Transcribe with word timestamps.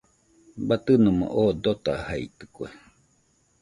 Batɨnomo 0.67 1.25
oo 1.39 1.51
dotajaitɨkue. 1.63 2.67